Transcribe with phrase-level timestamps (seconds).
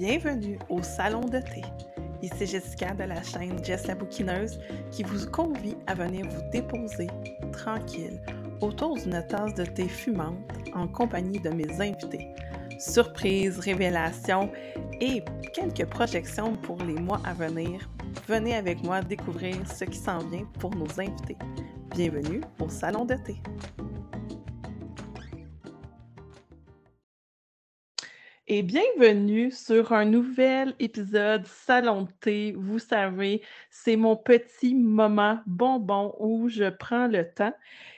[0.00, 1.60] Bienvenue au Salon de thé.
[2.22, 4.60] Ici Jessica de la chaîne Jess la bouquineuse
[4.92, 7.08] qui vous convie à venir vous déposer
[7.50, 8.20] tranquille
[8.60, 10.38] autour d'une tasse de thé fumante
[10.72, 12.28] en compagnie de mes invités.
[12.78, 14.52] Surprises, révélations
[15.00, 17.90] et quelques projections pour les mois à venir.
[18.28, 21.38] Venez avec moi découvrir ce qui s'en vient pour nos invités.
[21.90, 23.34] Bienvenue au Salon de thé.
[28.50, 32.08] Et bienvenue sur un nouvel épisode Salon.
[32.56, 37.52] Vous savez, c'est mon petit moment bonbon où je prends le temps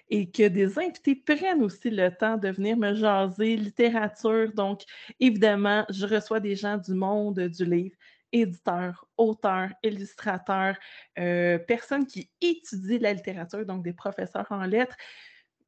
[0.09, 4.53] et que des invités prennent aussi le temps de venir me jaser littérature.
[4.53, 4.83] Donc,
[5.21, 7.95] évidemment, je reçois des gens du monde du livre
[8.33, 10.77] éditeurs, auteurs, illustrateurs,
[11.19, 14.97] euh, personnes qui étudient la littérature, donc des professeurs en lettres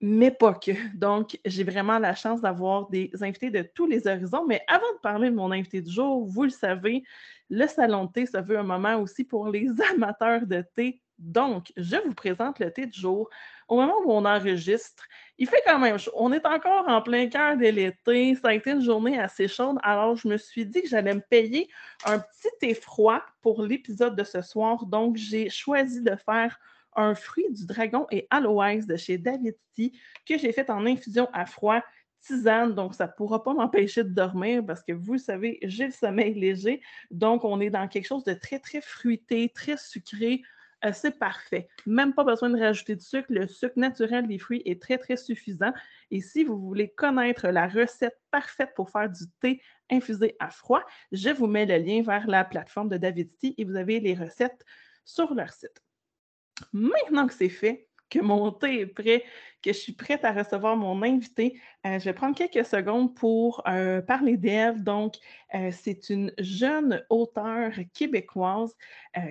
[0.03, 0.73] mais pas que.
[0.97, 4.45] Donc, j'ai vraiment la chance d'avoir des invités de tous les horizons.
[4.47, 7.05] Mais avant de parler de mon invité du jour, vous le savez,
[7.49, 11.01] le salon de thé, ça veut un moment aussi pour les amateurs de thé.
[11.19, 13.31] Donc, je vous présente le thé du jour.
[13.69, 15.05] Au moment où on enregistre,
[15.39, 16.11] il fait quand même chaud.
[16.17, 18.35] On est encore en plein cœur de l'été.
[18.35, 19.77] Ça a été une journée assez chaude.
[19.85, 21.71] Alors, je me suis dit que j'allais me payer
[22.05, 24.85] un petit thé froid pour l'épisode de ce soir.
[24.85, 26.59] Donc, j'ai choisi de faire
[26.97, 29.93] un fruit du dragon et aloès de chez David T
[30.27, 31.83] que j'ai fait en infusion à froid
[32.23, 35.93] tisane, donc ça ne pourra pas m'empêcher de dormir parce que vous savez, j'ai le
[35.93, 36.81] sommeil léger.
[37.11, 40.43] Donc, on est dans quelque chose de très, très fruité, très sucré.
[40.85, 41.69] Euh, c'est parfait.
[41.87, 43.27] Même pas besoin de rajouter de sucre.
[43.29, 45.73] Le sucre naturel des fruits est très, très suffisant.
[46.11, 50.83] Et si vous voulez connaître la recette parfaite pour faire du thé infusé à froid,
[51.13, 54.15] je vous mets le lien vers la plateforme de David Tea et vous avez les
[54.15, 54.65] recettes
[55.05, 55.83] sur leur site.
[56.73, 59.25] Maintenant que c'est fait, que mon thé est prêt,
[59.63, 61.61] que je suis prête à recevoir mon invité.
[61.87, 64.85] Euh, je vais prendre quelques secondes pour euh, parler d'elle.
[64.85, 65.15] Donc,
[65.55, 68.75] euh, c'est une jeune auteure québécoise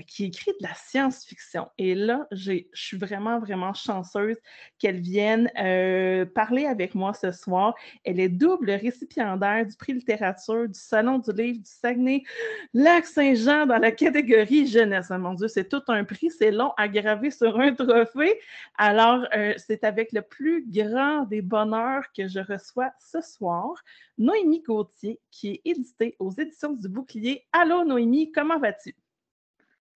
[0.05, 1.67] qui écrit de la science-fiction.
[1.79, 4.37] Et là, je suis vraiment, vraiment chanceuse
[4.77, 5.49] qu'elle vienne
[6.35, 7.73] parler avec moi ce soir.
[8.03, 13.89] Elle est double récipiendaire du prix littérature du Salon du livre du Saguenay-Lac-Saint-Jean dans la
[13.91, 15.07] catégorie jeunesse.
[15.09, 16.29] Ah, mon Dieu, c'est tout un prix.
[16.29, 18.39] C'est long à graver sur un trophée.
[18.77, 19.25] Alors,
[19.57, 23.73] c'est avec le plus grand des bonheurs que je reçois ce soir,
[24.17, 27.45] Noémie Gauthier, qui est éditée aux éditions du Bouclier.
[27.51, 28.95] Allô, Noémie, comment vas-tu?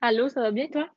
[0.01, 0.89] Allô, ça va bien, toi?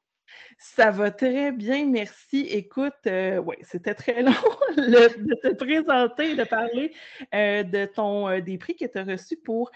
[0.61, 2.41] Ça va très bien, merci.
[2.51, 4.33] Écoute, euh, oui, c'était très long
[4.77, 6.93] de te présenter, de parler
[7.33, 9.71] euh, de ton, euh, des prix que tu as reçus pour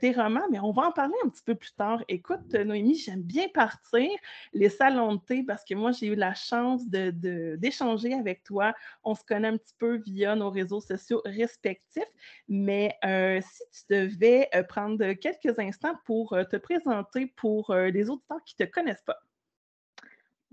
[0.00, 2.02] tes romans, mais on va en parler un petit peu plus tard.
[2.08, 4.08] Écoute, Noémie, j'aime bien partir
[4.52, 8.74] les salons de thé parce que moi, j'ai eu la chance d'échanger avec toi.
[9.04, 12.02] On se connaît un petit peu via nos réseaux sociaux respectifs,
[12.48, 12.96] mais
[13.40, 18.70] si tu devais prendre quelques instants pour te présenter pour les auditeurs qui ne te
[18.70, 19.20] connaissent pas.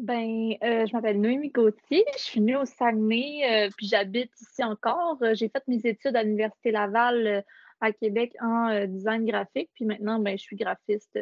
[0.01, 4.63] Ben, euh, je m'appelle Noémie Gauthier, je suis née au Saguenay, euh, puis j'habite ici
[4.63, 5.19] encore.
[5.21, 7.45] Euh, j'ai fait mes études à l'Université Laval
[7.81, 11.19] à Québec en design graphique, puis maintenant, ben, je suis graphiste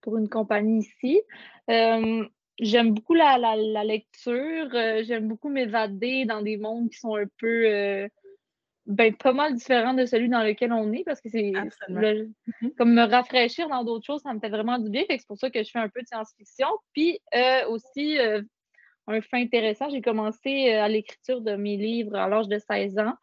[0.00, 1.22] pour une compagnie ici.
[1.68, 4.68] j'aime beaucoup la, la lecture,
[5.04, 8.08] j'aime beaucoup m'évader dans des mondes qui sont un peu
[8.86, 12.30] ben, pas mal différent de celui dans lequel on est parce que c'est mm-hmm.
[12.78, 15.02] comme me rafraîchir dans d'autres choses, ça me fait vraiment du bien.
[15.08, 16.68] c'est pour ça que je fais un peu de science-fiction.
[16.92, 18.42] Puis euh, aussi, euh,
[19.08, 22.98] un fait intéressant, j'ai commencé euh, à l'écriture de mes livres à l'âge de 16
[22.98, 23.14] ans.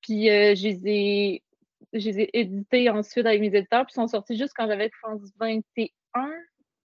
[0.00, 1.42] Puis je les ai,
[1.92, 4.90] je les ai édités ensuite avec mes éditeurs, puis ils sont sortis juste quand j'avais,
[5.40, 6.30] 21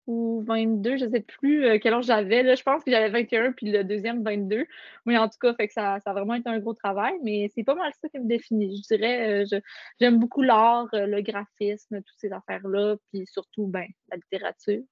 [0.07, 2.55] ou 22, je ne sais plus euh, quel âge j'avais.
[2.55, 4.65] Je pense que j'avais 21 puis le deuxième 22.
[5.05, 7.15] Mais en tout cas, fait que ça, ça a vraiment été un gros travail.
[7.23, 8.77] Mais c'est pas mal ça qui me définit.
[8.77, 9.59] Je dirais, euh,
[9.99, 14.83] j'aime beaucoup l'art, euh, le graphisme, toutes ces affaires-là, puis surtout ben, la littérature.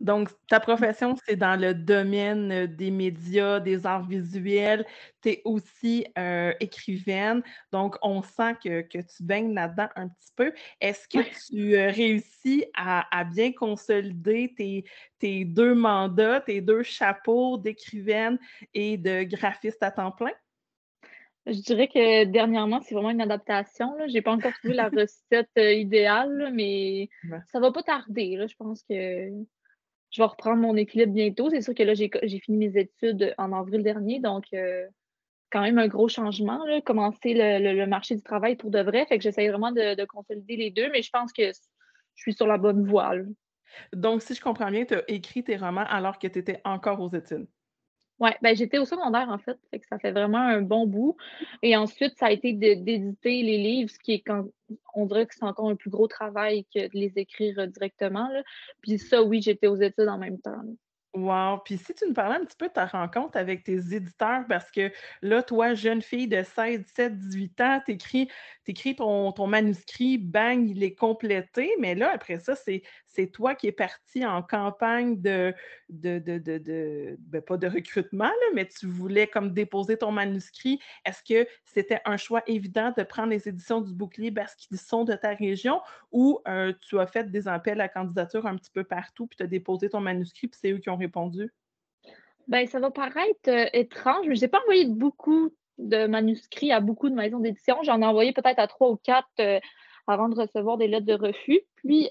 [0.00, 4.86] Donc, ta profession, c'est dans le domaine euh, des médias, des arts visuels.
[5.22, 7.42] Tu es aussi euh, écrivaine.
[7.70, 10.52] Donc, on sent que, tu baignes là-dedans un petit peu.
[10.80, 14.54] Est-ce que tu euh, réussis à, bien consolider
[15.18, 18.38] tes, deux mandats, tes deux chapeaux d'écrivaine
[18.72, 20.32] et de graphiste à temps plein?
[21.46, 23.94] Je dirais que dernièrement, c'est vraiment une adaptation.
[24.06, 27.10] Je n'ai pas encore trouvé la recette idéale, mais
[27.52, 28.38] ça ne va pas tarder.
[28.48, 29.30] Je pense que
[30.10, 31.50] je vais reprendre mon équilibre bientôt.
[31.50, 34.86] C'est sûr que là, j'ai fini mes études en avril dernier, donc euh,
[35.50, 39.06] quand même un gros changement, commencer le, marché du travail pour de vrai.
[39.06, 42.46] Fait que j'essaie vraiment de, consolider les deux, mais je pense que je suis sur
[42.46, 43.12] la bonne voie.
[43.92, 47.00] Donc, si je comprends bien, tu as écrit tes romans alors que tu étais encore
[47.00, 47.46] aux études?
[48.20, 49.58] Oui, ben j'étais au secondaire en fait,
[49.88, 51.16] ça fait vraiment un bon bout.
[51.62, 54.44] Et ensuite, ça a été d'éditer les livres, ce qui est quand
[54.94, 58.28] on dirait que c'est encore un plus gros travail que de les écrire directement.
[58.28, 58.42] Là.
[58.82, 60.60] Puis ça, oui, j'étais aux études en même temps.
[61.12, 61.58] Wow!
[61.64, 64.70] Puis si tu nous parlais un petit peu de ta rencontre avec tes éditeurs, parce
[64.70, 64.92] que
[65.22, 70.84] là, toi, jeune fille de 16, 17, 18 ans, tu écris, ton manuscrit, bang, il
[70.84, 75.52] est complété, mais là, après ça, c'est c'est toi qui es parti en campagne de,
[75.88, 80.78] ben, pas de recrutement, mais tu voulais comme déposer ton manuscrit.
[81.04, 85.04] Est-ce que c'était un choix évident de prendre les éditions du bouclier parce qu'ils sont
[85.04, 85.80] de ta région
[86.12, 89.42] ou euh, tu as fait des appels à candidature un petit peu partout, puis tu
[89.42, 91.52] as déposé ton manuscrit, puis c'est eux qui ont répondu?
[92.46, 96.80] Ben, ça va paraître euh, étrange, mais je n'ai pas envoyé beaucoup de manuscrits à
[96.80, 97.76] beaucoup de maisons d'édition.
[97.82, 99.58] J'en ai envoyé peut-être à trois ou quatre euh,
[100.06, 101.60] avant de recevoir des lettres de refus.
[101.76, 102.10] Puis,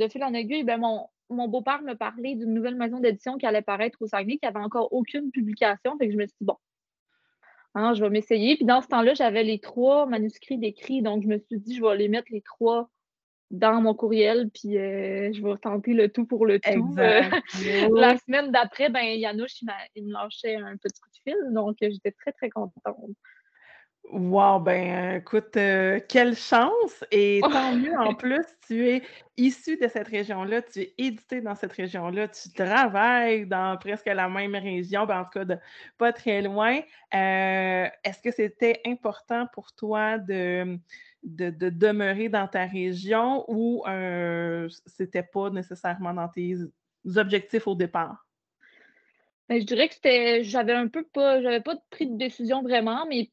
[0.00, 3.46] de fil en aiguille, ben mon, mon beau-père me parlait d'une nouvelle maison d'édition qui
[3.46, 5.96] allait paraître au Saguenay, qui n'avait encore aucune publication.
[5.98, 6.56] Fait que je me suis dit, bon,
[7.74, 8.56] hein, je vais m'essayer.
[8.56, 11.02] Puis dans ce temps-là, j'avais les trois manuscrits d'écrit.
[11.02, 12.90] Donc, je me suis dit, je vais les mettre les trois
[13.50, 16.94] dans mon courriel, puis euh, je vais tenter le tout pour le tout.
[16.98, 17.22] Euh,
[17.96, 19.62] la semaine d'après, ben, Yanouche,
[19.96, 21.52] il, me lâchait un petit coup de fil.
[21.52, 22.96] Donc, j'étais très, très contente.
[24.04, 29.02] Wow, ben écoute, euh, quelle chance et tant mieux en plus, tu es
[29.36, 34.28] issu de cette région-là, tu es édité dans cette région-là, tu travailles dans presque la
[34.28, 35.56] même région, ben, en tout cas de
[35.96, 36.80] pas très loin.
[37.14, 40.76] Euh, est-ce que c'était important pour toi de,
[41.22, 46.56] de, demeurer dans ta région ou euh, c'était pas nécessairement dans tes
[47.16, 48.26] objectifs au départ?
[49.48, 53.06] Ben, je dirais que c'était, j'avais un peu pas, j'avais pas pris de décision vraiment,
[53.08, 53.30] mais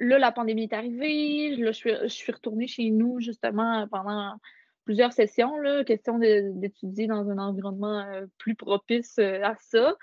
[0.00, 1.56] là, la pandémie est arrivée.
[1.56, 4.36] Là, je, suis, je suis retournée chez nous justement pendant
[4.84, 9.94] plusieurs sessions, là, question d'étudier dans un environnement euh, plus propice euh, à ça.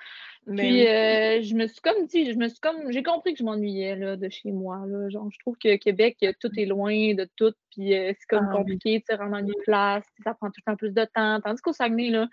[0.46, 3.44] Puis euh, je me suis comme dit, je me suis comme j'ai compris que je
[3.44, 4.86] m'ennuyais de chez moi.
[4.88, 5.10] Là.
[5.10, 9.00] Genre, je trouve que Québec, tout est loin de tout, puis c'est comme ah compliqué
[9.00, 11.42] de se rendre en une place, ça prend tout le temps plus de temps.
[11.42, 12.30] Tandis qu'au Saguenay, là,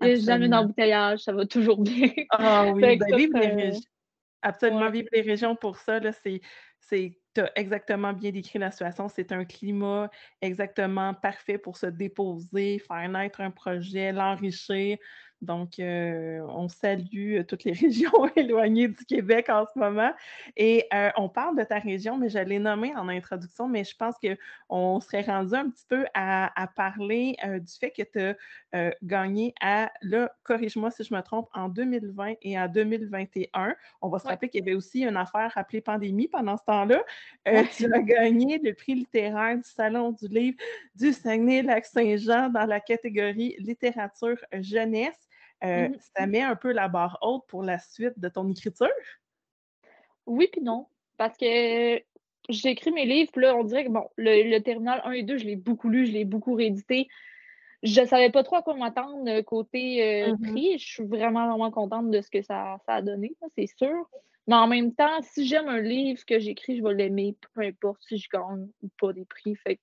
[0.00, 2.08] il n'y a jamais d'embouteillage, ça va toujours bien.
[2.30, 3.80] Ah oui, ben, vive les régions.
[4.42, 6.00] Absolument, vive les régions pour ça.
[6.12, 6.40] C'est
[7.34, 9.08] tu as exactement bien décrit la situation.
[9.08, 14.96] C'est un climat exactement parfait pour se déposer, faire naître un projet, l'enrichir.
[15.40, 20.12] Donc, euh, on salue euh, toutes les régions éloignées du Québec en ce moment.
[20.56, 23.96] Et euh, on parle de ta région, mais je l'ai nommée en introduction, mais je
[23.96, 28.36] pense qu'on serait rendu un petit peu à, parler du fait que tu
[28.72, 33.74] as gagné à, là, corrige-moi si je me trompe, en 2020 et en 2021.
[34.02, 37.02] On va se rappeler qu'il y avait aussi une affaire appelée pandémie pendant ce temps-là.
[37.44, 40.58] tu as gagné le prix littéraire du Salon du livre
[40.94, 45.27] du Saguenay-Lac-Saint-Jean dans la catégorie littérature jeunesse.
[45.64, 48.88] Euh, mmh ça met un peu la barre haute pour la suite de ton écriture?
[50.26, 50.86] Oui, puis non.
[51.16, 52.00] Parce que
[52.48, 55.38] j'ai écrit mes livres, puis là, on dirait que bon, le, terminal 1 et 2,
[55.38, 57.08] je l'ai beaucoup lu, je l'ai beaucoup réédité.
[57.82, 60.78] Je ne savais pas trop à quoi m'attendre euh, côté euh, mmh prix.
[60.78, 64.08] Je suis vraiment, vraiment contente de ce que ça, a donné, c'est sûr.
[64.46, 68.02] Mais en même temps, si j'aime un livre que j'écris, je vais l'aimer, peu importe
[68.02, 69.54] si je gagne ou pas des prix.
[69.56, 69.78] Fait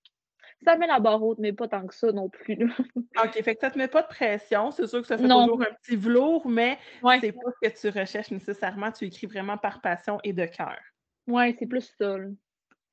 [0.63, 2.57] ça met la barre haute, mais pas tant que ça non plus.
[3.23, 4.71] OK, fait que ça te met pas de pression.
[4.71, 6.77] C'est sûr que ça fait toujours un petit velours, mais
[7.21, 8.91] c'est pas ce que tu recherches nécessairement.
[8.91, 10.79] Tu écris vraiment par passion et de cœur.
[11.27, 12.17] Oui, c'est plus ça.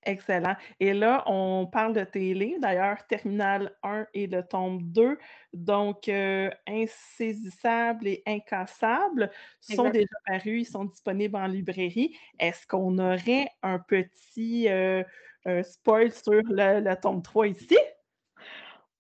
[0.05, 0.57] Excellent.
[0.81, 5.17] Et là, on parle de tes livres, d'ailleurs, Terminal 1 et le tome 2.
[5.53, 12.17] Donc, euh, Insaisissable et Incassable sont déjà parus, ils sont disponibles en librairie.
[12.41, 15.05] Est-ce qu'on aurait un petit, euh,
[15.45, 17.79] un spoil sur le, tome 3 ici?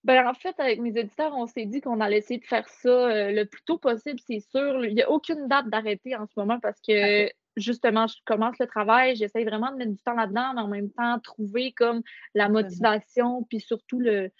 [0.04, 2.88] Ben, en fait, avec mes éditeurs, on s'est dit qu'on allait essayer de faire ça
[2.88, 4.84] euh, le plus tôt possible, c'est sûr.
[4.84, 8.66] Il n'y a aucune date d'arrêter en ce moment parce que justement, je commence le
[8.66, 12.02] travail, j'essaye vraiment de mettre du temps là-dedans, mais en même temps, trouver comme
[12.34, 14.30] la motivation, puis surtout le,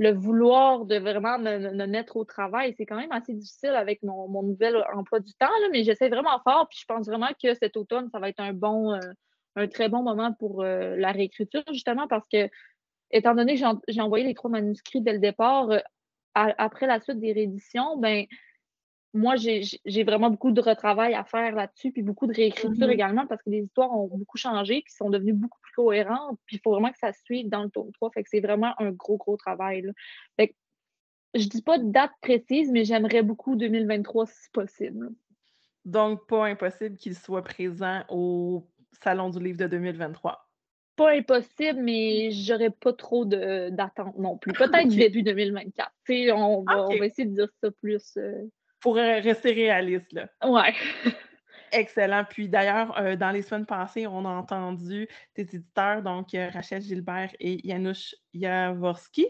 [0.00, 2.74] le vouloir de vraiment me, mettre au travail.
[2.76, 6.66] C'est quand même assez difficile avec mon, nouvel emploi du temps, mais j'essaie vraiment fort,
[6.68, 8.94] puis je pense vraiment que cet automne, ça va être un bon.
[8.94, 8.98] Euh,
[9.56, 12.48] un très bon moment pour euh, la réécriture, justement parce que,
[13.10, 15.80] étant donné que j'ai envoyé les trois manuscrits dès le départ, euh,
[16.34, 18.26] après la suite des rééditions, ben
[19.12, 22.92] moi, j'ai vraiment beaucoup de retravail à faire là-dessus, puis beaucoup de réécriture mm-hmm.
[22.92, 26.56] également, parce que les histoires ont beaucoup changé, puis sont devenues beaucoup plus cohérentes, puis
[26.56, 28.10] il faut vraiment que ça suive dans le tome 3.
[28.12, 29.82] Fait que c'est vraiment un gros, gros travail.
[29.82, 29.92] Là.
[30.36, 30.54] Fait que,
[31.34, 35.10] je dis pas de date précise, mais j'aimerais beaucoup 2023 si possible.
[35.84, 40.46] Donc, pas impossible qu'il soit présent au Salon du livre de 2023?
[40.96, 44.52] Pas impossible, mais j'aurais pas trop d'attente non plus.
[44.52, 45.90] Peut-être début 2024.
[46.34, 48.16] On va, on va essayer de dire ça plus.
[48.16, 48.48] Euh...
[48.80, 50.28] Pour rester réaliste, là.
[50.44, 50.74] Ouais.
[51.72, 52.24] Excellent.
[52.28, 56.82] Puis d'ailleurs, euh, dans les semaines passées, on a entendu tes éditeurs, donc euh, Rachel
[56.82, 59.26] Gilbert et Janusz Jaworski.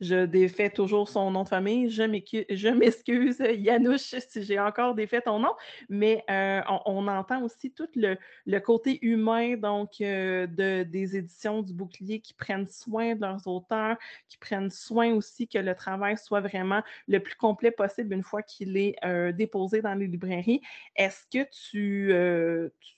[0.00, 1.90] Je défais toujours son nom de famille.
[1.90, 5.54] Je m'excuse, Janusz, si j'ai encore défait ton nom,
[5.88, 12.20] mais euh, on, entend aussi tout le, côté humain donc de, des éditions du bouclier
[12.20, 13.96] qui prennent soin de leurs auteurs,
[14.28, 18.42] qui prennent soin aussi que le travail soit vraiment le plus complet possible une fois
[18.42, 18.96] qu'il est
[19.32, 20.60] déposé dans les librairies.
[20.96, 22.12] Est-ce que tu,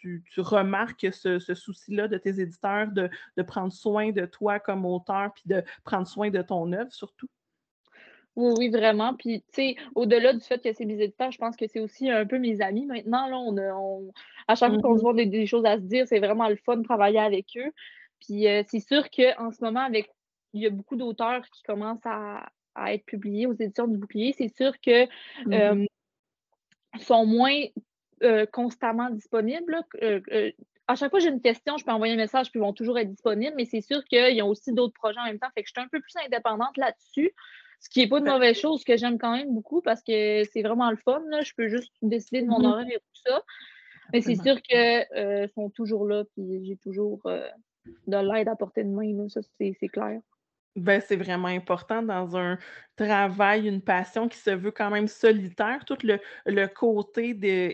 [0.00, 5.33] tu, remarques ce, souci-là de tes éditeurs de, de, prendre soin de toi comme auteur,
[5.40, 7.28] puis de prendre soin de ton œuvre surtout?
[8.37, 9.14] Oui, oui, vraiment.
[9.14, 12.09] Puis, tu sais, au-delà du fait que c'est mes éditeurs, je pense que c'est aussi
[12.11, 13.28] un peu mes amis maintenant.
[13.28, 14.12] Là, on,
[14.47, 16.56] à chaque fois qu'on se mmh voit des, choses à se dire, c'est vraiment le
[16.56, 17.73] fun de travailler avec eux.
[18.20, 20.11] Puis, c'est sûr qu'en ce moment, avec
[20.52, 22.49] il y a beaucoup d'auteurs qui commencent à,
[22.87, 24.35] être publiés aux éditions du bouclier.
[24.37, 25.06] C'est sûr que
[25.47, 25.87] mmh
[26.99, 27.62] sont moins
[28.52, 29.80] constamment disponibles
[30.90, 32.73] à chaque fois que j'ai une question, je peux envoyer un message, puis ils vont
[32.73, 35.49] toujours être disponibles, mais c'est sûr qu'ils ont aussi d'autres projets en même temps.
[35.54, 37.32] Fait que je suis un peu plus indépendante là-dessus,
[37.80, 40.62] ce qui n'est pas une mauvaise chose, que j'aime quand même beaucoup parce que c'est
[40.62, 41.23] vraiment le fun.
[41.42, 42.73] Je peux juste décider de mon mm-hmm.
[42.73, 43.42] horaire et tout ça.
[44.12, 47.49] Mais c'est sûr qu'ils euh, sont toujours là, puis j'ai toujours euh,
[48.06, 49.28] de l'aide à portée de main.
[49.28, 50.20] Ça, c'est clair.
[50.77, 52.57] Ben, c'est vraiment important dans un
[52.95, 55.85] travail, une passion qui se veut quand même solitaire.
[55.85, 57.31] Tout le, côté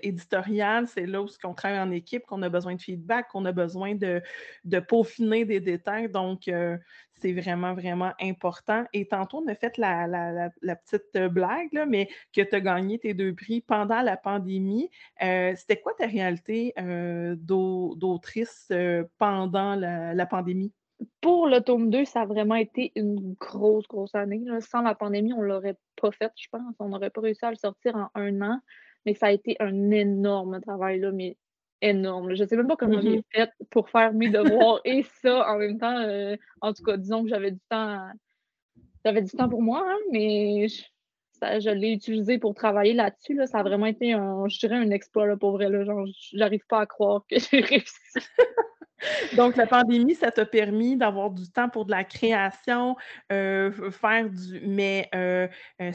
[0.07, 3.53] éditorial, c'est là où on travaille en équipe, qu'on a besoin de feedback, qu'on a
[3.53, 4.23] besoin de,
[4.65, 6.09] de peaufiner des détails.
[6.09, 6.79] Donc, euh,
[7.21, 8.87] c'est vraiment, vraiment important.
[8.95, 13.13] Et tantôt, on a fait la, petite blague, là, mais que tu as gagné tes
[13.13, 14.91] deux prix pendant la pandémie.
[15.23, 18.73] Euh, c'était quoi ta réalité euh, d'autrice
[19.19, 20.73] pendant la pandémie?
[21.21, 24.43] Pour le tome 2, ça a vraiment été une grosse, grosse année.
[24.61, 26.75] Sans la pandémie, on ne l'aurait pas fait, je pense.
[26.79, 28.61] On n'aurait pas réussi à le sortir en un an.
[29.05, 31.37] Mais ça a été un énorme travail, là, mais
[31.83, 32.35] énorme.
[32.35, 33.35] Je ne sais même pas comment j'ai mm-hmm.
[33.35, 35.99] fait pour faire mes devoirs et ça en même temps.
[36.01, 38.09] Euh, en tout cas, disons que j'avais du temps.
[39.05, 40.83] J'avais du temps pour moi, hein, mais je,
[41.43, 43.41] je l'ai utilisé pour travailler là-dessus.
[43.47, 45.69] Ça a vraiment été un, je dirais, un exploit là, pour vrai.
[45.69, 47.95] Là, genre, j'arrive pas à croire que j'ai réussi.
[49.37, 52.97] Donc, la pandémie, ça t'a permis d'avoir du temps pour de la création,
[53.31, 54.61] euh, faire du.
[54.67, 55.49] Mais euh,
[55.81, 55.93] euh,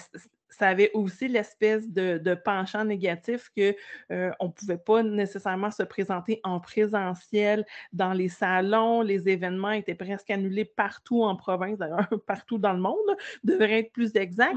[0.52, 3.74] ça avait aussi l'espèce de, penchant négatif qu'on
[4.10, 9.02] ne pouvait pas nécessairement se présenter en présentiel dans les salons.
[9.02, 13.92] Les événements étaient presque annulés partout en province, d'ailleurs, partout dans le monde, devrait être
[13.92, 14.56] plus exact.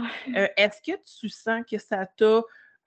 [0.57, 2.43] Est-ce que tu sens que ça t'a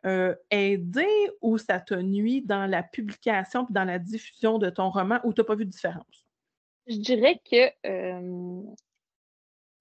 [0.05, 1.07] euh, aidé
[1.41, 5.33] ou ça t'a nuit dans la publication et dans la diffusion de ton roman ou
[5.33, 6.27] tu n'as pas vu de différence?
[6.87, 8.61] Je dirais que euh,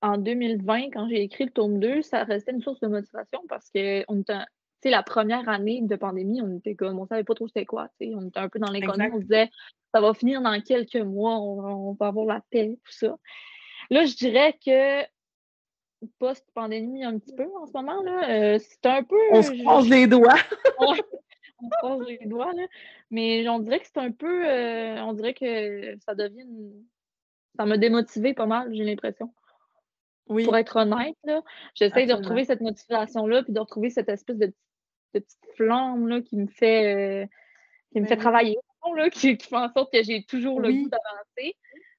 [0.07, 3.71] en 2020, quand j'ai écrit le tome 2, ça restait une source de motivation parce
[3.71, 4.35] que on était,
[4.85, 8.29] la première année de pandémie, on était comme, on savait pas trop c'était quoi, on
[8.29, 9.51] était un peu dans l'inconnu, on disait,
[9.93, 13.17] ça va finir dans quelques mois, on, on va avoir la paix, tout ça.
[13.91, 15.05] Là, je dirais que
[16.19, 18.03] post-pandémie un petit peu en ce moment.
[18.03, 18.31] Là.
[18.31, 19.17] Euh, c'est un peu.
[19.33, 20.35] On se croise les doigts.
[20.79, 21.03] on se
[21.79, 22.67] croise les doigts, là.
[23.11, 24.49] Mais on dirait que c'est un peu.
[24.49, 26.47] Euh, on dirait que ça devient.
[27.57, 29.33] Ça m'a démotivé pas mal, j'ai l'impression.
[30.29, 30.45] Oui.
[30.45, 31.17] Pour être honnête,
[31.75, 34.53] j'essaie de retrouver cette motivation-là, puis de retrouver cette espèce de,
[35.13, 37.27] petite flamme là, qui me fait, euh,
[37.93, 38.59] qui me fait travailler,
[38.97, 41.57] là, qui, fait en sorte que j'ai toujours le goût d'avancer.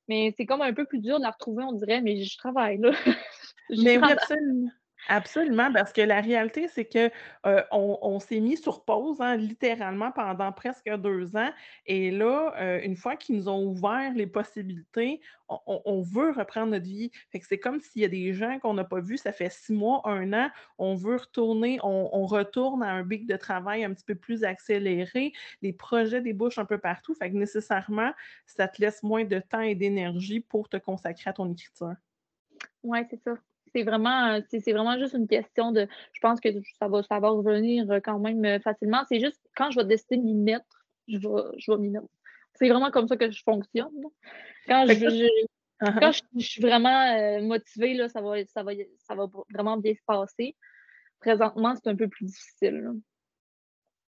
[0.08, 2.78] Mais c'est comme un peu plus dur de la retrouver, on dirait, mais je travaille
[2.78, 2.92] là.
[3.70, 4.70] Mais oui, absolument.
[5.10, 7.10] Absolument, parce que la réalité, c'est qu'on
[7.72, 11.50] on, s'est mis sur pause, hein, littéralement, pendant presque deux ans.
[11.86, 17.10] Et là, une fois qu'ils nous ont ouvert les possibilités, on, veut reprendre notre vie.
[17.34, 19.72] Que c'est comme s'il y a des gens qu'on n'a pas vus, ça fait six
[19.72, 24.04] mois, un an, on veut retourner, on, retourne à un bic de travail un petit
[24.04, 25.32] peu plus accéléré.
[25.62, 27.14] Les projets débouchent un peu partout.
[27.14, 28.12] Fait que nécessairement,
[28.46, 31.96] ça te laisse moins de temps et d'énergie pour te consacrer à ton écriture.
[32.84, 33.38] Oui, c'est ça
[33.74, 35.88] c'est vraiment, c'est vraiment juste une question de.
[36.14, 39.04] Je pense que ça va, ça va revenir quand même facilement.
[39.10, 42.08] C'est juste quand je vais décider de m'y mettre, je vais, je vais m'y mettre.
[42.56, 43.92] C'est vraiment comme ça que je fonctionne.
[44.68, 46.00] Quand je, uh-huh.
[46.00, 50.04] quand je, suis vraiment motivée, là, ça, va, ça, va, ça va vraiment bien se
[50.06, 50.56] passer.
[51.20, 52.92] Présentement, c'est un peu plus difficile.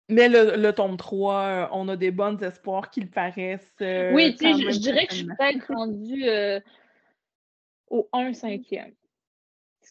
[0.10, 3.74] Mais le, le, tome 3, on a des bons espoirs qu'il paraissent.
[3.80, 6.26] oui, tu sais, je, dirais que je suis peut-être rendue
[7.88, 8.94] au 1 cinquième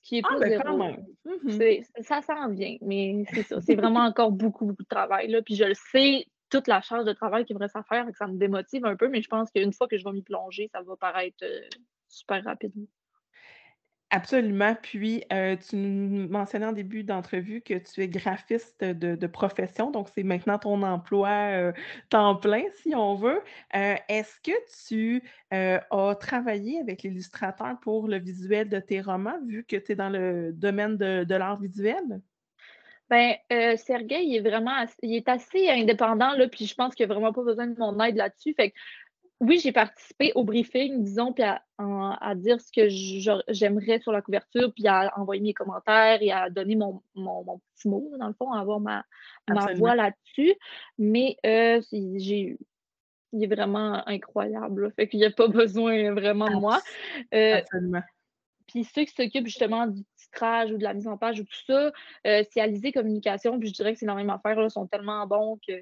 [0.02, 3.60] qui est ah, pas ben, mmh Ça s'en vient, mais c'est ça.
[3.60, 5.28] C'est vraiment encore beaucoup, beaucoup de travail.
[5.30, 5.42] Là.
[5.42, 8.26] Puis je le sais, toute la charge de travail qu'il me reste à faire, ça
[8.26, 10.82] me démotive un peu, mais je pense qu'une fois que je vais m'y plonger, ça
[10.82, 11.60] va paraître euh,
[12.08, 12.86] super rapidement.
[14.14, 14.74] Absolument.
[14.82, 20.08] Puis, heu, tu nous mentionnais en début d'entrevue que tu es graphiste de profession, donc
[20.14, 21.30] c'est maintenant ton emploi,
[21.70, 21.72] heu,
[22.10, 23.40] temps plein, si on veut.
[23.74, 24.52] Heu, est-ce que
[24.86, 29.94] tu, as travaillé avec l'illustrateur pour le visuel de tes romans, vu que tu es
[29.94, 32.20] dans le domaine de l'art visuel?
[33.10, 36.94] Ben, heu, Sergueï, il est vraiment ass il est assez indépendant, là, puis je pense
[36.94, 38.54] qu'il a vraiment pas besoin de mon aide là-dessus.
[39.42, 42.88] Oui, j'ai participé au briefing, disons, puis à dire ce que
[43.48, 47.60] j'aimerais sur la couverture, puis à envoyer mes commentaires et à donner mon mon mon
[47.74, 49.04] petit mot, dans le fond, à avoir ma
[49.74, 50.54] voix là-dessus.
[50.96, 52.56] Mais, c'est j'ai
[53.34, 56.80] il est vraiment incroyable, là, fait qu'il a pas besoin vraiment de moi.
[57.34, 58.02] Heu absolument.
[58.68, 61.64] Puis ceux qui s'occupent justement du titrage ou de la mise en page ou tout
[61.66, 61.88] ça,
[62.26, 64.86] heu, c'est Alizé Communication, puis je dirais que c'est la même affaire, là, ils sont
[64.86, 65.72] tellement bons que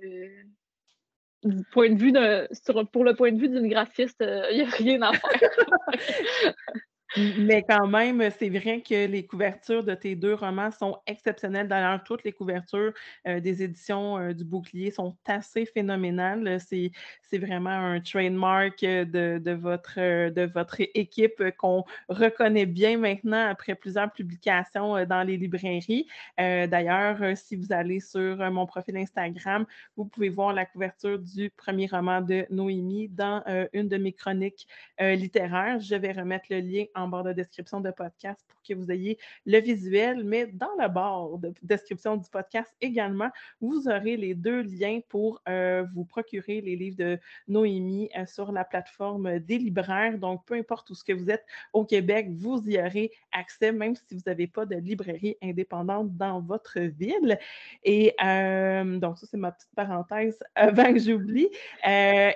[1.44, 2.12] du point de vue
[2.52, 5.50] sur pour le point de vue d'une graphiste, heu, il y a rien à faire.
[7.16, 11.66] Mais quand même, c'est vrai que les couvertures de tes 2 romans sont exceptionnelles.
[11.66, 12.92] D'ailleurs, toutes les couvertures,
[13.26, 16.58] heu, des éditions, heu, du Bouclier sont assez phénoménales.
[16.60, 25.04] C'est vraiment un trademark, heu, de votre, équipe, qu'on reconnaît bien maintenant après plusieurs publications,
[25.04, 26.06] dans les librairies.
[26.38, 31.86] D'ailleurs, si vous allez sur, mon profil Instagram, vous pouvez voir la couverture du 1er
[31.88, 34.66] roman de Noémie dans, une de mes chroniques,
[35.00, 35.80] littéraires.
[35.80, 39.18] Je vais remettre le lien en barre de description de podcast pour que vous ayez
[39.46, 43.30] le visuel, mais dans la barre de description du podcast également,
[43.60, 48.52] vous aurez les 2 liens pour, heu, vous procurer les livres de Noémie, heu, sur
[48.52, 50.18] la plateforme des libraires.
[50.18, 53.94] Donc peu importe où ce que vous êtes au Québec, vous y aurez accès, même
[53.94, 57.38] si vous avez pas de librairie indépendante dans votre ville
[57.84, 61.48] et hem, donc ça, c'est ma petite parenthèse avant que j'oublie.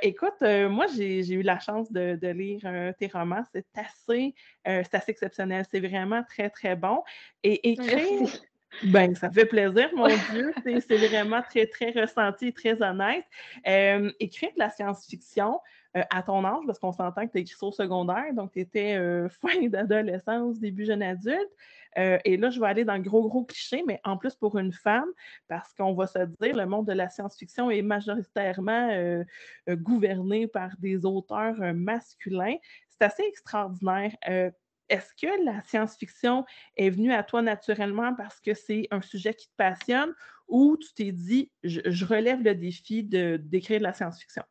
[0.02, 3.42] Écoute, moi, j'ai eu la chance de lire, tes romans.
[3.52, 4.35] C'est assez,
[4.68, 5.64] heu, c'est assez exceptionnel.
[5.71, 7.02] C'est vraiment très, très bon
[7.42, 8.40] et écrire Merci.
[8.83, 13.25] ben, ça fait plaisir, mon Dieu, c'est vraiment très, très ressenti et très honnête.
[13.64, 15.61] Hem, écrire de la science-fiction,
[15.97, 18.52] heu, à ton âge, parce qu'on s'entend que tu as écrit ça au secondaire, donc
[18.52, 18.99] tu étais,
[19.30, 21.50] fin d'adolescence, début jeune adulte.
[21.96, 24.72] Et là, je vais aller dans le gros, gros cliché, mais en plus pour une
[24.72, 25.09] femme,
[25.46, 29.22] parce qu'on va se dire, le monde de la science-fiction est majoritairement,
[29.68, 32.57] gouverné par des auteurs, masculins.
[33.00, 34.16] C'est assez extraordinaire.
[34.28, 34.52] Heu,
[34.88, 36.44] est-ce que la science-fiction
[36.76, 40.14] est venue à toi naturellement parce que c'est un sujet qui te passionne
[40.46, 44.44] ou tu t'es dit: «Je je relève le défi de d'écrire de la science-fiction»?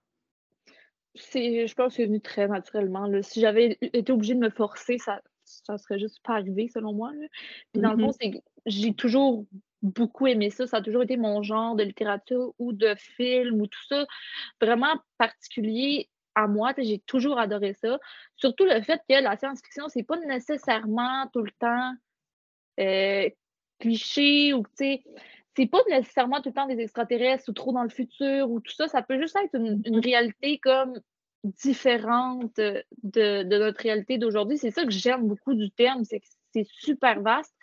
[1.16, 3.22] C'est je pense que c'est venu très naturellement, là.
[3.22, 7.12] Si j'avais été obligée de me forcer, ça ça serait juste pas arrivé selon moi,
[7.14, 7.28] là.
[7.72, 9.46] Puis dans le fond, c'est que j'ai toujours
[9.84, 10.66] beaucoup aimé ça.
[10.66, 14.06] Ça a toujours été mon genre de littérature ou de film ou tout ça,
[14.62, 16.74] vraiment particulier à moi.
[16.78, 18.00] J'ai toujours adoré ça.
[18.36, 21.94] Surtout le fait que la science-fiction, c'est pas nécessairement tout le temps,
[22.80, 23.30] heu,
[23.80, 25.04] cliché ou tu sais,
[25.58, 28.74] c'est pas nécessairement tout le temps des extraterrestres ou trop dans le futur ou tout
[28.74, 28.88] ça.
[28.88, 30.04] Ça peut juste être une Mmh une mh.
[30.04, 31.00] réalité comme
[31.44, 34.58] différente, de de notre réalité d'aujourd'hui.
[34.58, 37.56] C'est ça que j'aime beaucoup du terme, c'est que c'est super vaste.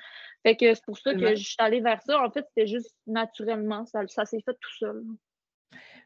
[0.44, 2.22] Fait que c'est pour ça que je suis allée vers ça.
[2.24, 5.04] En fait, c'était juste naturellement, ça ça s'est fait tout seul.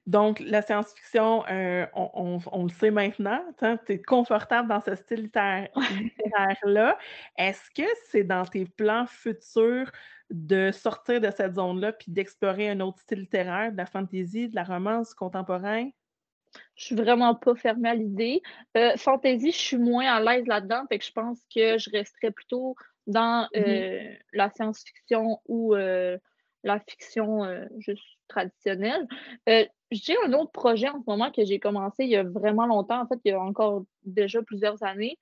[0.06, 4.80] Donc la science-fiction, heu, on on on le sait maintenant, hein, tu es confortable dans
[4.80, 6.98] ce style littéraire littéraire-là.
[7.38, 9.90] Est-ce que c'est dans tes plans futurs
[10.30, 14.54] de sortir de cette zone-là puis d'explorer un autre style littéraire, de la fantasy, de
[14.56, 15.88] la romance, contemporain?
[16.76, 18.42] Je suis vraiment pas fermée à l'idée.
[18.76, 22.30] Heu, fantasy, je suis moins à l'aise là-dedans, fait que je pense que je resterais
[22.32, 22.74] plutôt
[23.06, 23.84] dans, Mmh mh.
[23.84, 26.18] heu, la science-fiction ou, heu,
[26.64, 29.06] la fiction, heu, juste traditionnelle.
[29.48, 32.66] Heu, j'ai un autre projet en ce moment que j'ai commencé il y a vraiment
[32.66, 35.18] longtemps, en fait, il y a encore déjà plusieurs années,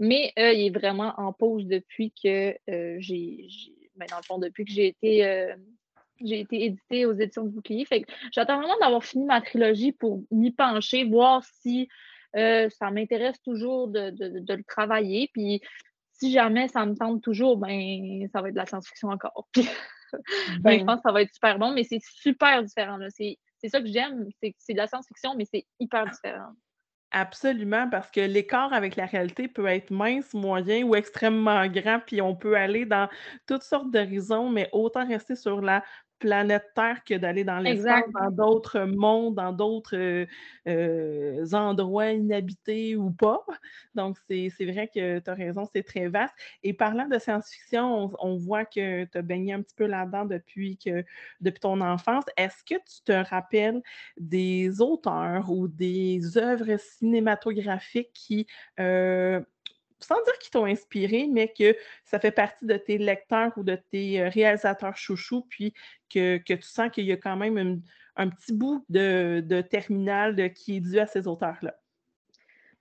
[0.00, 2.54] mais, heu, il est vraiment en pause depuis que,
[3.00, 3.48] j'ai
[3.96, 5.54] ben, dans le fond, depuis que j'ai été,
[6.24, 7.84] j'ai été éditée aux éditions du Bouclier.
[7.86, 11.88] Fait j'attends vraiment d'avoir fini ma trilogie pour m'y pencher, voir si,
[12.34, 15.30] ça m'intéresse toujours de de de le travailler.
[15.34, 15.60] Puis
[16.14, 19.48] si jamais ça me tente toujours, ben, ça va être de la science-fiction encore.
[20.64, 22.98] mais je Ben pense que ça va être super bon, mais c'est super différent.
[23.08, 26.52] C'est ça que j'aime, c'est de la science-fiction, mais c'est hyper différent.
[27.14, 32.22] Absolument, parce que l'écart avec la réalité peut être mince, moyen ou extrêmement grand, puis
[32.22, 33.06] on peut aller dans
[33.46, 35.84] toutes sortes d'horizons, mais autant rester sur la
[36.22, 40.26] planète Terre que d'aller dans l'espace, dans d'autres mondes, dans d'autres, heu
[40.68, 43.44] heu, endroits inhabités ou pas.
[43.94, 48.12] Donc c'est vrai que tu as raison, c'est très vaste et parlant de science-fiction, on
[48.32, 51.04] on voit que tu as baigné un petit peu là-dedans depuis que
[51.40, 52.24] depuis ton enfance.
[52.36, 53.82] Est-ce que tu te rappelles
[54.18, 58.46] des auteurs ou des œuvres cinématographiques qui,
[58.80, 59.44] heu,
[60.04, 63.76] sans dire qu'ils t'ont inspiré, mais que ça fait partie de tes lecteurs ou de
[63.90, 65.72] tes réalisateurs chouchous, puis
[66.10, 67.82] que, tu sens qu'il y a quand même
[68.16, 71.74] un petit bout de, terminal qui est dû à ces auteurs-là?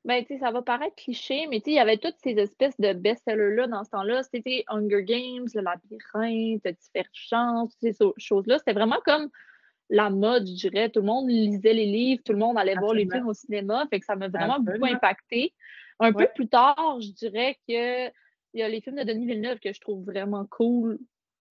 [0.03, 2.31] Ben, tu sais, ça va paraître cliché, mais tu sais, il y avait toutes ces
[2.31, 4.23] espèces de best-sellers-là dans ce temps-là.
[4.23, 8.57] C'était Hunger Games, Le Labyrinthe, Divergence, ces choses-là.
[8.57, 9.29] C'était vraiment comme
[9.91, 10.89] la mode, je dirais.
[10.89, 13.85] Tout le monde lisait les livres, tout le monde allait voir les films au cinéma.
[13.91, 15.53] Fait que ça m'a vraiment beaucoup impacté.
[16.01, 18.07] Un peu plus tard, je dirais que
[18.53, 20.99] il y a les films de Denis Villeneuve que je trouve vraiment cool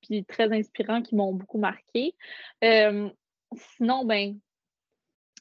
[0.03, 2.15] puis très inspirants qui m'ont beaucoup marqué.
[2.65, 3.09] Euh,
[3.55, 4.39] sinon, ben,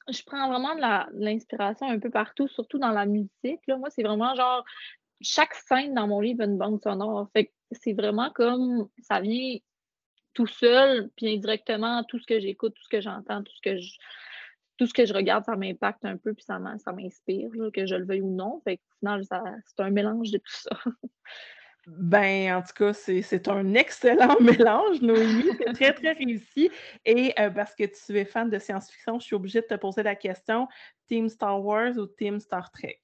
[0.08, 3.66] je prends vraiment de l'inspiration un peu partout, surtout dans la musique.
[3.66, 3.76] Là.
[3.76, 4.64] Moi, c'est vraiment genre
[5.20, 7.28] chaque scène dans mon livre a une bande sonore.
[7.32, 9.58] Fait c'est vraiment comme ça vient
[10.34, 13.78] tout seul, puis indirectement, tout ce que j'écoute, tout ce que j'entends, tout ce que
[13.78, 13.92] je
[14.80, 18.06] tout ce que je regarde, ça m'impacte un peu, puis ça m'inspire, que je le
[18.06, 18.62] veuille ou non.
[18.64, 20.70] Fait au final, c'est un mélange de tout ça.
[21.86, 25.50] Ben, en tout cas, c'est un excellent mélange, Noémie.
[25.58, 26.70] C'est très, très réussi.
[27.06, 30.02] Et euh, parce que tu es fan de science-fiction, je suis obligée de te poser
[30.02, 30.68] la question
[31.08, 33.00] Team Star Wars ou Team Star Trek?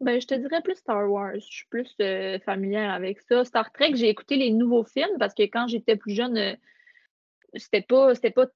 [0.00, 1.34] Ben, je te dirais plus Star Wars.
[1.34, 3.44] Je suis plus euh, familière avec ça.
[3.44, 6.54] Star Trek, j'ai écouté les nouveaux films parce que quand j'étais plus jeune, euh,
[7.56, 8.46] c'était pas, pas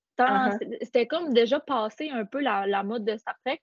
[0.82, 3.60] C'était comme déjà passé un peu la, la mode de Star Trek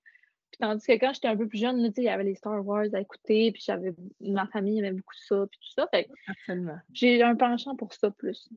[0.60, 3.00] tandis que quand j'étais un peu plus jeune, il y avait les Star Wars à
[3.00, 5.88] écouter, puis j'avais ma famille aimait beaucoup ça, puis tout ça.
[5.92, 6.10] Fait.
[6.94, 8.50] J'ai un penchant pour ça plus.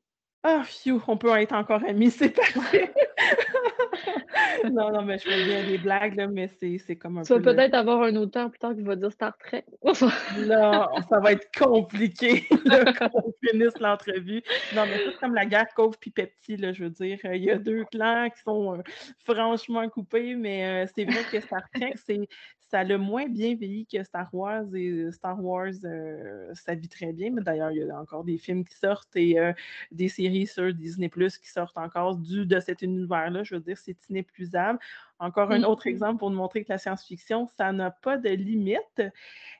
[0.43, 2.93] Ah, phew, on peut être encore amis, c'est parfait.
[4.73, 7.39] non, non, mais je fais bien des blagues, là, mais c'est comme un tu peu.
[7.39, 9.65] Tu vas peut-être avoir un auteur plus tard qui va dire Star Trek.
[9.83, 14.43] non, ça va être compliqué quand on finisse l'entrevue.
[14.75, 17.19] Non, mais c'est comme la guerre Cove puis Pepsi, là, je veux dire.
[17.25, 18.83] Il y a deux clans qui sont euh,
[19.25, 22.29] franchement coupés, mais euh, c'est vrai que Star Trek, c'est
[22.71, 27.15] ça a moins bien vieilli que Star Wars et Star Wars, euh, ça vit très
[27.15, 27.31] bien.
[27.31, 29.39] Mais d'ailleurs, il y a encore des films qui sortent et
[29.91, 33.43] des séries sur Disney Plus qui sortent encore du de cet univers-là.
[33.43, 34.79] Je veux dire, c'est inépuisable.
[35.19, 39.03] Encore un autre exemple pour nous montrer que la science-fiction, ça n'a pas de limite.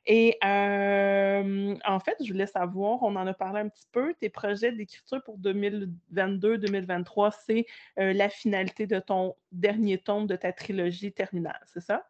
[0.07, 4.73] Et en fait, je voulais savoir, on en a parlé un petit peu, tes projets
[4.73, 11.81] d'écriture pour 2022-2023, c'est la finalité de ton dernier tome de ta trilogie terminale, c'est
[11.81, 12.05] ça?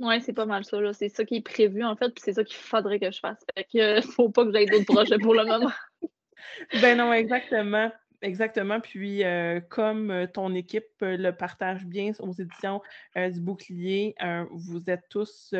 [0.00, 0.78] Oui, c'est pas mal ça.
[0.94, 3.44] C'est ça qui est prévu, en fait, puis c'est ça qu'il faudrait que je fasse.
[3.54, 5.70] Fait que faut pas que j'aille d'autres projets pour le moment.
[6.80, 7.92] ben non, exactement.
[8.22, 8.80] Exactement.
[8.80, 12.82] Puis, euh, comme euh, ton équipe euh, le partage bien aux éditions
[13.16, 14.14] du Bouclier,
[14.50, 15.54] vous êtes tous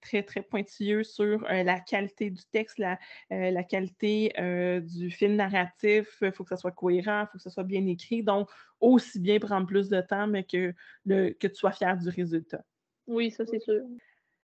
[0.00, 2.98] très, très pointilleux sur la qualité du texte, la,
[3.30, 4.32] la qualité
[4.82, 6.18] du film narratif.
[6.22, 8.22] Il faut que ça soit cohérent, il faut que ça soit bien écrit.
[8.22, 8.48] Donc,
[8.80, 12.64] aussi bien prendre plus de temps, mais que, le, que tu sois fier du résultat.
[13.06, 13.82] Oui, ça, c'est sûr.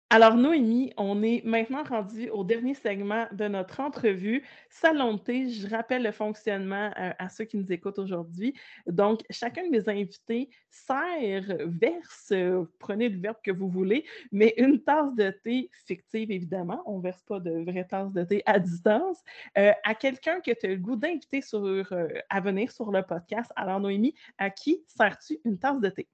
[0.09, 4.41] Alors, Noémie, on est maintenant rendu au dernier segment de notre entrevue.
[4.69, 8.53] Salon de thé, je rappelle le fonctionnement euh, à ceux qui nous écoutent aujourd'hui.
[8.87, 14.53] Donc, chacun de mes invités sert, verse, euh, prenez le verbe que vous voulez, mais
[14.57, 16.81] une tasse de thé fictive, évidemment.
[16.85, 19.21] On ne verse pas de vraie tasse de thé à distance.
[19.57, 21.41] Euh, à quelqu'un que tu as le goût d'inviter
[22.29, 23.51] à venir sur le podcast.
[23.57, 26.07] Alors, Noémie, à qui sers-tu une tasse de thé?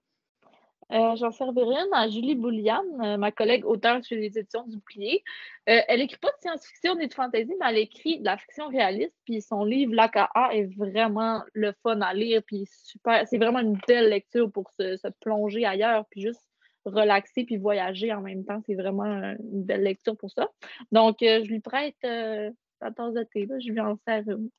[0.94, 4.78] Euh, j'en servirai une à Julie Boulian, euh, ma collègue auteure sur les éditions du
[4.78, 5.24] Bouclier.
[5.68, 8.68] Euh, elle écrit pas de science-fiction ni de fantasy, mais elle écrit de la fiction
[8.68, 9.16] réaliste.
[9.26, 12.44] Puis son livre L'AKA est vraiment le fun à lire.
[12.46, 16.42] Puis super, c'est vraiment une belle lecture pour se, plonger ailleurs, puis juste
[16.86, 18.62] relaxer puis voyager en même temps.
[18.68, 20.48] C'est vraiment une belle lecture pour ça.
[20.92, 23.48] Donc, je lui prête la tasse de thé.
[23.60, 24.50] Je lui en sers une.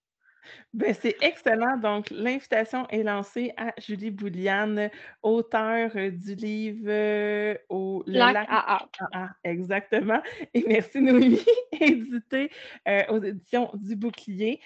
[0.72, 1.76] Ben, c'est excellent.
[1.76, 4.90] Donc, l'invitation est lancée à Julie Bouliane,
[5.22, 8.48] auteure euh, du livre euh, au Lac
[9.44, 10.20] Exactement.
[10.52, 11.44] Et merci, Noémie,
[11.80, 12.50] édité
[12.88, 14.60] euh, aux éditions du Bouclier.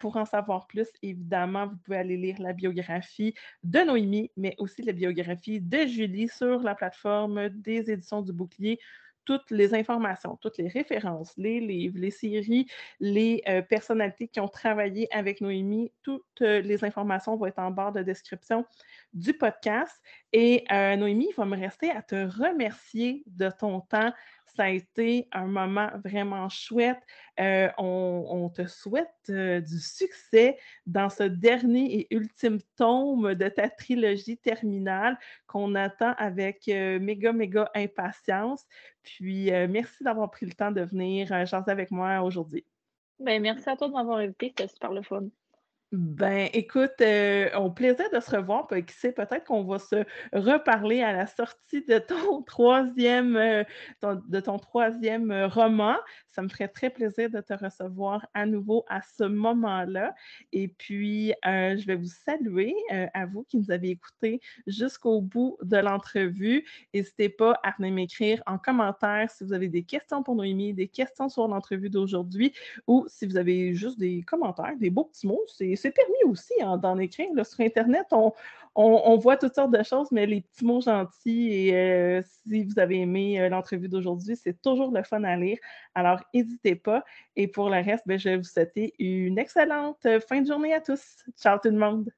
[0.00, 4.82] pour en savoir plus, évidemment, vous pouvez aller lire la biographie de Noémie, mais aussi
[4.82, 8.78] la biographie de Julie sur la plateforme des éditions du Bouclier
[9.24, 12.66] toutes les informations, toutes les références, les livres, les séries,
[13.00, 17.70] les euh, personnalités qui ont travaillé avec Noémie, toutes euh, les informations vont être en
[17.70, 18.64] barre de description
[19.12, 20.00] du podcast.
[20.32, 24.12] Et euh, Noémie, il va me rester à te remercier de ton temps
[24.56, 27.00] ça a été un moment vraiment chouette.
[27.40, 33.68] Euh, on, te souhaite euh, du succès dans ce dernier et ultime tome de ta
[33.68, 38.64] trilogie terminale qu'on attend avec euh, méga, méga impatience.
[39.02, 42.64] Puis, merci d'avoir pris le temps de venir chanter avec moi aujourd'hui.
[43.18, 44.48] Ben, merci à toi de m'avoir invité.
[44.48, 45.28] C'était super le fun.
[45.96, 51.02] Ben, écoute, heu, au plaisir de se revoir, qui sait, peut-être qu'on va se reparler
[51.02, 53.64] à la sortie de ton 3e, heu,
[54.00, 55.94] ton de ton 3e, heu, roman.
[56.32, 60.14] Ça me ferait très plaisir de te recevoir à nouveau à ce moment-là
[60.52, 65.56] et puis, heu, je vais vous saluer, à vous qui nous avez écoutés jusqu'au bout
[65.62, 66.64] de l'entrevue.
[66.92, 70.88] Hésitez pas à venir m'écrire en commentaire si vous avez des questions pour Noémie, des
[70.88, 72.52] questions sur l'entrevue d'aujourd'hui
[72.88, 75.44] ou si vous avez juste des commentaires, des beaux petits mots,
[75.84, 77.28] c'est permis aussi hein, d'en écrire.
[77.44, 78.06] Sur Internet,
[78.74, 82.78] on, voit toutes sortes de choses, mais les petits mots gentils, et euh, si vous
[82.78, 85.58] avez aimé euh, l'entrevue d'aujourd'hui, c'est toujours le fun à lire.
[85.94, 87.04] Alors, n'hésitez pas.
[87.36, 90.80] Et pour le reste, ben, je vais vous souhaiter une excellente fin de journée à
[90.80, 91.02] tous.
[91.36, 92.08] Ciao tout le monde.